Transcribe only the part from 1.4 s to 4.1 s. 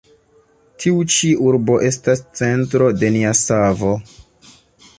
urbo estas centro de nia savo.